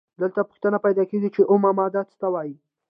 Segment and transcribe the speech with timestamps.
[0.21, 2.55] دلته پوښتنه پیدا کیږي چې اومه ماده څه ته وايي؟